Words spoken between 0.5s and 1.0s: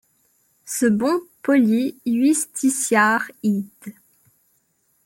Ce